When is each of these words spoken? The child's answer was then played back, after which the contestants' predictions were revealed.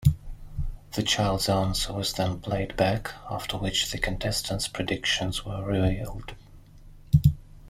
The 0.95 1.03
child's 1.03 1.47
answer 1.47 1.93
was 1.93 2.11
then 2.13 2.39
played 2.39 2.75
back, 2.75 3.11
after 3.29 3.55
which 3.55 3.91
the 3.91 3.99
contestants' 3.99 4.67
predictions 4.67 5.45
were 5.45 5.63
revealed. 5.63 6.33